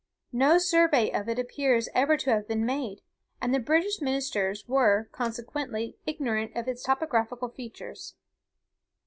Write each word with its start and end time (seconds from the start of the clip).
No 0.33 0.57
survey 0.57 1.11
of 1.11 1.29
it 1.29 1.37
appears 1.37 1.87
ever 1.93 2.17
to 2.17 2.31
have 2.31 2.47
been 2.47 2.65
made, 2.65 3.01
and 3.39 3.53
the 3.53 3.59
British 3.59 4.01
ministers 4.01 4.67
were, 4.67 5.07
consequently, 5.11 5.95
ignorant 6.07 6.55
of 6.55 6.67
its 6.67 6.81
topographical 6.81 7.49
features. 7.49 8.15